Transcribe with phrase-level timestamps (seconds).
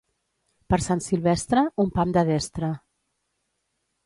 [0.73, 2.71] Per Sant Silvestre, un pam de destra.